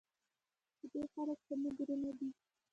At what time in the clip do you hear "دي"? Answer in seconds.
2.17-2.27